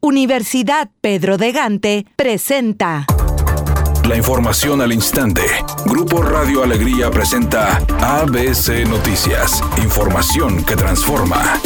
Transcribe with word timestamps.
Universidad 0.00 0.90
Pedro 1.00 1.38
de 1.38 1.50
Gante 1.50 2.06
presenta. 2.14 3.04
La 4.08 4.16
información 4.16 4.80
al 4.80 4.92
instante. 4.92 5.42
Grupo 5.86 6.22
Radio 6.22 6.62
Alegría 6.62 7.10
presenta 7.10 7.78
ABC 8.00 8.88
Noticias. 8.88 9.60
Información 9.82 10.64
que 10.64 10.76
transforma. 10.76 11.60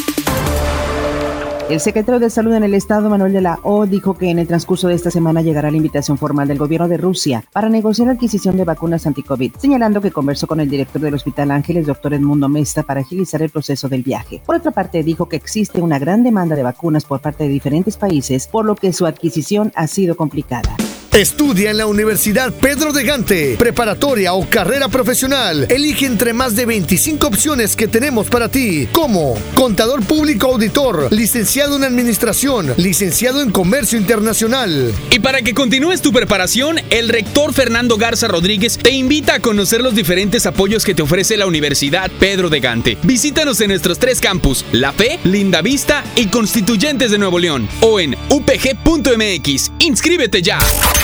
El 1.71 1.81
secretario 1.81 2.21
de 2.21 2.29
Salud 2.29 2.53
en 2.53 2.65
el 2.65 2.75
Estado, 2.75 3.09
Manuel 3.09 3.33
de 3.33 3.41
la 3.41 3.59
O, 3.63 3.87
dijo 3.87 4.15
que 4.15 4.29
en 4.29 4.39
el 4.39 4.47
transcurso 4.47 4.89
de 4.89 4.95
esta 4.95 5.11
semana 5.11 5.41
llegará 5.41 5.71
la 5.71 5.77
invitación 5.77 6.19
formal 6.19 6.47
del 6.47 6.59
gobierno 6.59 6.87
de 6.87 6.99
Rusia 6.99 7.45
para 7.51 7.71
negociar 7.71 8.09
la 8.09 8.13
adquisición 8.13 8.57
de 8.57 8.65
vacunas 8.65 9.07
anti-COVID, 9.07 9.55
señalando 9.57 10.03
que 10.03 10.11
conversó 10.11 10.47
con 10.47 10.61
el 10.61 10.69
director 10.69 11.01
del 11.01 11.15
Hospital 11.15 11.51
Ángeles, 11.51 11.87
doctor 11.87 12.13
Edmundo 12.13 12.49
Mesta, 12.49 12.83
para 12.83 13.01
agilizar 13.01 13.41
el 13.41 13.51
proceso 13.51 13.89
del 13.89 14.03
viaje. 14.03 14.43
Por 14.45 14.57
otra 14.57 14.73
parte, 14.73 15.03
dijo 15.03 15.29
que 15.29 15.37
existe 15.37 15.81
una 15.81 15.99
gran 15.99 16.23
demanda 16.23 16.57
de 16.57 16.63
vacunas 16.63 17.05
por 17.05 17.21
parte 17.21 17.45
de 17.45 17.51
diferentes 17.51 17.97
países, 17.97 18.49
por 18.49 18.67
lo 18.67 18.75
que 18.75 18.93
su 18.93 19.07
adquisición 19.07 19.73
ha 19.75 19.87
sido 19.87 20.17
complicada. 20.17 20.77
Estudia 21.13 21.71
en 21.71 21.77
la 21.77 21.85
Universidad 21.85 22.55
Pedro 22.55 22.91
de 22.95 23.05
Gante, 23.05 23.57
preparatoria 23.59 24.33
o 24.33 24.49
carrera 24.49 24.89
profesional. 24.89 25.67
Elige 25.69 26.07
entre 26.07 26.33
más 26.33 26.57
de 26.57 26.65
25 26.65 27.27
opciones 27.27 27.77
que 27.77 27.87
tenemos 27.87 28.29
para 28.29 28.49
ti, 28.49 28.89
como 28.93 29.39
contador 29.55 30.03
público 30.07 30.47
auditor, 30.47 31.13
licenciado 31.13 31.77
en 31.77 31.85
administración, 31.85 32.73
licenciado 32.79 33.43
en 33.43 33.51
comercio 33.51 33.99
internacional. 33.99 34.91
Y 35.11 35.19
para 35.19 35.43
que 35.43 35.53
continúes 35.53 36.01
tu 36.01 36.13
preparación, 36.13 36.81
el 36.89 37.11
rector 37.11 37.53
Fernando 37.53 37.99
Garza 37.99 38.27
Rodríguez 38.27 38.79
te 38.79 38.93
invita 38.93 39.35
a 39.35 39.41
conocer 39.41 39.83
los 39.83 39.95
diferentes 39.95 40.47
apoyos 40.47 40.83
que 40.83 40.95
te 40.95 41.03
ofrece 41.03 41.37
la 41.37 41.47
Universidad 41.47 42.11
Pedro 42.19 42.49
de 42.49 42.61
Gante. 42.61 42.97
Visítanos 43.03 43.61
en 43.61 43.69
nuestros 43.69 43.99
tres 43.99 44.19
campus, 44.19 44.65
La 44.73 44.95
Fe, 44.95 45.21
Linda 45.25 45.61
Vista 45.61 46.05
y 46.17 46.29
Constituyentes 46.29 47.11
de 47.11 47.19
Nuevo 47.19 47.39
León, 47.39 47.69
o 47.83 48.01
en 48.01 48.17
upg.mx. 48.31 49.73
¡Inscríbete 49.79 50.41
ya! 50.41 50.59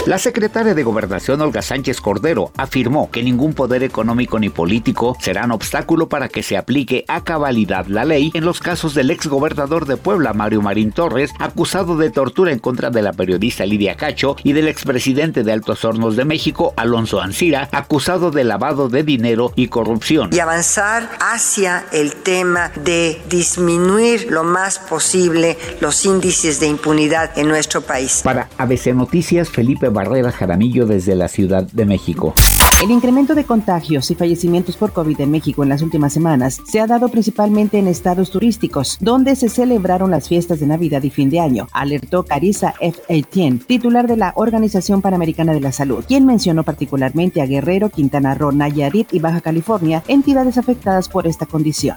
La 0.09 0.17
secretaria 0.17 0.73
de 0.73 0.85
Gobernación 0.85 1.43
Olga 1.43 1.61
Sánchez 1.61 2.01
Cordero 2.01 2.51
afirmó 2.57 3.11
que 3.11 3.23
ningún 3.23 3.53
poder 3.53 3.83
económico 3.83 4.39
ni 4.39 4.49
político 4.49 5.15
serán 5.21 5.51
obstáculo 5.51 6.09
para 6.09 6.31
que 6.31 6.43
se 6.43 6.57
aplique 6.57 7.05
a 7.09 7.25
cabalidad 7.25 7.85
la 7.89 8.07
ley 8.07 8.31
en 8.33 8.47
los 8.47 8.61
casos 8.61 8.95
del 8.95 9.11
exgobernador 9.11 9.85
de 9.85 9.99
Puebla 9.99 10.33
Mario 10.33 10.63
Marín 10.63 10.93
Torres, 10.93 11.31
acusado 11.39 11.99
de 11.99 12.09
tortura 12.09 12.53
en 12.53 12.59
contra 12.59 12.89
de 12.89 13.03
la 13.03 13.13
periodista 13.13 13.67
Lidia 13.67 13.97
Cacho 13.97 14.37
y 14.43 14.55
del 14.55 14.69
expresidente 14.69 15.43
de 15.43 15.53
Altos 15.53 15.85
Hornos 15.85 16.17
de 16.17 16.25
México 16.25 16.73
Alonso 16.79 17.21
Ancira, 17.21 17.69
acusado 17.71 18.31
de 18.31 18.45
lavado 18.45 18.89
de 18.89 19.03
dinero 19.03 19.53
y 19.57 19.69
corrupción. 19.69 20.31
Y 20.33 20.39
avanzar 20.39 21.07
hacia 21.21 21.85
el 21.93 22.15
tema 22.15 22.73
de 22.83 23.21
disminuir 23.29 24.29
lo 24.31 24.43
más 24.43 24.79
posible 24.79 25.59
los 25.83 26.07
índices 26.07 26.61
de 26.61 26.67
impunidad 26.67 27.39
en 27.39 27.49
nuestro 27.49 27.83
país. 27.83 28.23
Para 28.25 28.49
ABC 28.57 28.95
Noticias, 28.95 29.51
Felipe 29.51 29.91
Barrera 29.99 30.31
Jaramillo 30.31 30.87
desde 30.87 31.17
la 31.17 31.27
Ciudad 31.27 31.65
de 31.65 31.85
México. 31.85 32.33
El 32.81 32.93
incremento 32.93 33.35
de 33.35 33.43
contagios 33.43 34.09
y 34.13 34.15
fallecimientos 34.15 34.77
por 34.77 34.93
COVID 34.93 35.21
en 35.21 35.33
México 35.33 35.65
en 35.65 35.69
las 35.69 35.83
últimas 35.83 36.13
semanas 36.13 36.61
se 36.65 36.79
ha 36.79 36.87
dado 36.87 37.09
principalmente 37.09 37.79
en 37.79 37.89
estados 37.89 38.31
turísticos, 38.31 38.97
donde 39.01 39.35
se 39.35 39.49
celebraron 39.49 40.13
las 40.13 40.29
fiestas 40.29 40.61
de 40.61 40.69
Navidad 40.69 41.03
y 41.03 41.11
fin 41.11 41.31
de 41.31 41.41
año, 41.41 41.67
alertó 41.73 42.25
Carissa 42.25 42.75
F. 42.79 43.01
Etienne, 43.09 43.59
titular 43.59 44.07
de 44.07 44.17
la 44.17 44.33
Organización 44.37 45.03
Panamericana 45.03 45.53
de 45.53 45.61
la 45.61 45.73
Salud, 45.73 46.05
quien 46.07 46.27
mencionó 46.27 46.63
particularmente 46.63 47.43
a 47.43 47.47
Guerrero, 47.47 47.89
Quintana 47.89 48.37
Roo, 48.37 48.53
Nayarit 48.53 49.13
y 49.13 49.19
Baja 49.19 49.41
California, 49.41 50.05
entidades 50.07 50.59
afectadas 50.59 51.09
por 51.09 51.27
esta 51.27 51.45
condición. 51.47 51.97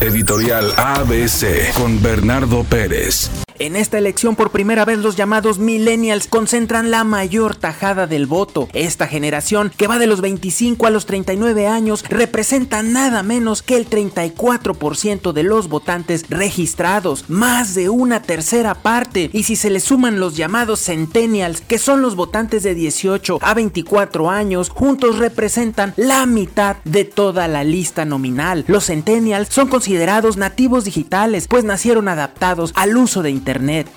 Editorial 0.00 0.72
ABC 0.78 1.74
con 1.74 2.02
Bernardo 2.02 2.64
Pérez. 2.64 3.30
En 3.60 3.76
esta 3.76 3.98
elección 3.98 4.34
por 4.34 4.50
primera 4.50 4.84
vez 4.84 4.98
los 4.98 5.14
llamados 5.14 5.60
millennials 5.60 6.26
concentran 6.26 6.90
la 6.90 7.04
mayor 7.04 7.54
tajada 7.54 8.08
del 8.08 8.26
voto. 8.26 8.68
Esta 8.72 9.06
generación, 9.06 9.70
que 9.76 9.86
va 9.86 10.00
de 10.00 10.08
los 10.08 10.20
25 10.20 10.86
a 10.86 10.90
los 10.90 11.06
39 11.06 11.68
años, 11.68 12.02
representa 12.08 12.82
nada 12.82 13.22
menos 13.22 13.62
que 13.62 13.76
el 13.76 13.88
34% 13.88 15.32
de 15.32 15.42
los 15.44 15.68
votantes 15.68 16.24
registrados, 16.28 17.30
más 17.30 17.76
de 17.76 17.90
una 17.90 18.22
tercera 18.22 18.74
parte. 18.74 19.30
Y 19.32 19.44
si 19.44 19.54
se 19.54 19.70
le 19.70 19.78
suman 19.78 20.18
los 20.18 20.36
llamados 20.36 20.80
centennials, 20.80 21.60
que 21.60 21.78
son 21.78 22.02
los 22.02 22.16
votantes 22.16 22.64
de 22.64 22.74
18 22.74 23.38
a 23.40 23.54
24 23.54 24.30
años, 24.30 24.68
juntos 24.68 25.18
representan 25.18 25.94
la 25.96 26.26
mitad 26.26 26.78
de 26.84 27.04
toda 27.04 27.46
la 27.46 27.62
lista 27.62 28.04
nominal. 28.04 28.64
Los 28.66 28.86
centennials 28.86 29.48
son 29.48 29.68
considerados 29.68 30.36
nativos 30.36 30.84
digitales, 30.84 31.46
pues 31.46 31.62
nacieron 31.62 32.08
adaptados 32.08 32.72
al 32.74 32.96
uso 32.96 33.22
de 33.22 33.30
Internet 33.30 33.44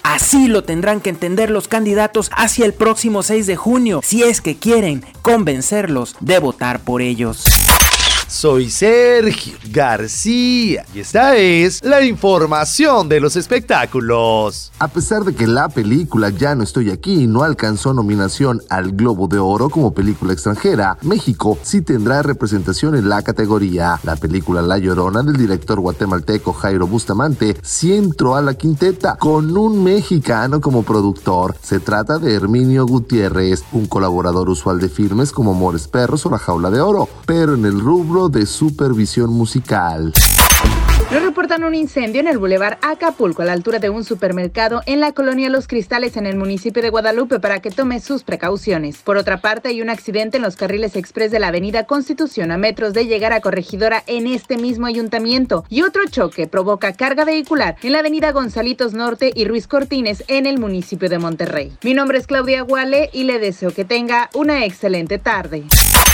Así 0.04 0.48
lo 0.48 0.64
tendrán 0.64 1.02
que 1.02 1.10
entender 1.10 1.50
los 1.50 1.68
candidatos 1.68 2.32
hacia 2.36 2.66
el 2.66 2.74
próximo 2.74 3.24
6 3.24 3.48
de 3.48 3.56
junio, 3.56 4.02
si 4.04 4.24
es 4.24 4.42
que 4.42 4.58
quieren 4.58 5.04
convencerlos 5.22 6.16
de 6.20 6.40
votar 6.40 6.80
por 6.80 7.02
ellos. 7.02 7.46
Soy 8.28 8.70
Sergio 8.70 9.54
García 9.72 10.86
y 10.94 11.00
esta 11.00 11.38
es 11.38 11.82
la 11.82 12.04
información 12.04 13.08
de 13.08 13.22
los 13.22 13.38
espectáculos. 13.38 14.74
A 14.80 14.90
pesar 14.90 15.24
de 15.24 15.34
que 15.34 15.48
la 15.48 15.70
película 15.70 16.30
Ya 16.30 16.54
no 16.54 16.64
estoy 16.64 16.90
aquí 16.92 17.26
no 17.26 17.44
alcanzó 17.44 17.94
nominación 17.94 18.62
al 18.70 18.92
Globo 18.92 19.30
de 19.30 19.40
Oro 19.40 19.70
como 19.70 19.94
película 19.94 20.34
extranjera, 20.34 20.98
México 21.04 21.58
sí 21.62 21.82
tendrá 21.82 22.22
representación 22.22 22.96
en 22.96 23.08
la 23.08 23.22
categoría. 23.22 23.98
La 24.04 24.18
película 24.18 24.62
La 24.62 24.78
Llorona 24.78 25.24
del 25.24 25.38
director 25.38 25.80
guatemalteco 25.80 26.52
Jairo 26.52 26.86
Bustamante 26.86 27.56
sí 27.64 27.94
entró 27.94 28.36
a 28.36 28.42
la 28.42 28.56
quinteta 28.56 29.16
con 29.16 29.58
un 29.58 29.86
mexicano 29.86 30.60
como 30.60 30.84
productor. 30.84 31.56
Se 31.62 31.80
trata 31.80 32.20
de 32.20 32.34
Herminio 32.34 32.86
Gutiérrez, 32.86 33.64
un 33.72 33.88
colaborador 33.88 34.50
usual 34.50 34.82
de 34.82 34.90
filmes 34.90 35.32
como 35.32 35.52
Amores 35.52 35.88
Perros 35.88 36.26
o 36.26 36.30
La 36.30 36.40
Jaula 36.40 36.70
de 36.70 36.82
Oro, 36.82 37.08
pero 37.26 37.54
en 37.54 37.64
el 37.64 37.80
rubro 37.80 38.17
de 38.26 38.48
supervisión 38.48 39.30
musical. 39.30 40.12
Nos 41.10 41.24
reportan 41.24 41.64
un 41.64 41.74
incendio 41.74 42.20
en 42.20 42.28
el 42.28 42.38
bulevar 42.38 42.80
Acapulco 42.82 43.42
a 43.42 43.46
la 43.46 43.54
altura 43.54 43.80
de 43.80 43.90
un 43.90 44.04
supermercado 44.04 44.82
en 44.86 45.00
la 45.00 45.14
colonia 45.14 45.50
Los 45.50 45.66
Cristales 45.66 46.18
en 46.18 46.26
el 46.26 46.36
municipio 46.36 46.82
de 46.82 46.90
Guadalupe 46.90 47.40
para 47.40 47.62
que 47.62 47.72
tome 47.72 48.02
sus 48.02 48.24
precauciones. 48.24 48.98
Por 49.04 49.16
otra 49.16 49.40
parte, 49.40 49.70
hay 49.70 49.82
un 49.82 49.90
accidente 49.90 50.36
en 50.36 50.44
los 50.44 50.58
carriles 50.58 50.98
express 50.98 51.32
de 51.32 51.40
la 51.40 51.48
avenida 51.48 51.86
Constitución 51.86 52.52
a 52.52 52.58
metros 52.58 52.94
de 52.94 53.06
llegar 53.06 53.32
a 53.32 53.40
Corregidora 53.40 54.04
en 54.06 54.28
este 54.28 54.58
mismo 54.58 54.86
ayuntamiento 54.86 55.64
y 55.70 55.84
otro 55.84 56.02
choque 56.10 56.46
provoca 56.46 56.92
carga 56.92 57.24
vehicular 57.24 57.78
en 57.84 57.94
la 57.94 58.00
avenida 58.00 58.34
Gonzalitos 58.34 58.94
Norte 58.94 59.32
y 59.34 59.46
Ruiz 59.46 59.66
Cortines 59.66 60.26
en 60.28 60.46
el 60.46 60.60
municipio 60.60 61.08
de 61.08 61.20
Monterrey. 61.20 61.72
Mi 61.84 61.94
nombre 61.94 62.18
es 62.18 62.28
Claudia 62.28 62.64
Guale 62.64 63.10
y 63.14 63.24
le 63.24 63.40
deseo 63.40 63.72
que 63.72 63.86
tenga 63.86 64.30
una 64.34 64.66
excelente 64.66 65.20
tarde. 65.20 65.64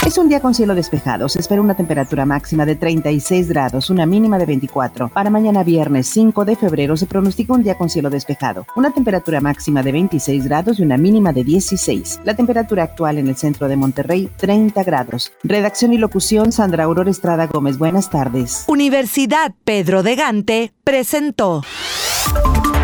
Es 0.05 0.17
un 0.17 0.27
día 0.27 0.41
con 0.41 0.53
cielo 0.53 0.75
despejado. 0.75 1.29
Se 1.29 1.39
espera 1.39 1.61
una 1.61 1.75
temperatura 1.75 2.25
máxima 2.25 2.65
de 2.65 2.75
36 2.75 3.47
grados, 3.47 3.89
una 3.89 4.05
mínima 4.05 4.37
de 4.37 4.45
24. 4.83 5.09
Para 5.09 5.29
mañana 5.29 5.63
viernes 5.63 6.07
5 6.07 6.45
de 6.45 6.55
febrero 6.55 6.97
se 6.97 7.05
pronostica 7.05 7.53
un 7.53 7.63
día 7.63 7.75
con 7.75 7.89
cielo 7.89 8.09
despejado. 8.09 8.65
Una 8.75 8.91
temperatura 8.91 9.41
máxima 9.41 9.83
de 9.83 9.91
26 9.91 10.45
grados 10.45 10.79
y 10.79 10.83
una 10.83 10.97
mínima 10.97 11.33
de 11.33 11.43
16. 11.43 12.21
La 12.23 12.35
temperatura 12.35 12.83
actual 12.83 13.17
en 13.17 13.27
el 13.27 13.35
centro 13.35 13.67
de 13.67 13.77
Monterrey 13.77 14.29
30 14.37 14.83
grados. 14.83 15.31
Redacción 15.43 15.93
y 15.93 15.97
locución 15.97 16.51
Sandra 16.51 16.83
Aurora 16.85 17.09
Estrada 17.09 17.47
Gómez. 17.47 17.77
Buenas 17.77 18.09
tardes. 18.09 18.65
Universidad 18.67 19.53
Pedro 19.63 20.03
de 20.03 20.15
Gante 20.15 20.73
presentó. 20.83 21.63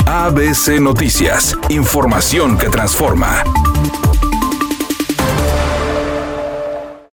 ABC 0.06 0.80
Noticias. 0.80 1.58
Información 1.70 2.58
que 2.58 2.70
transforma. 2.70 3.44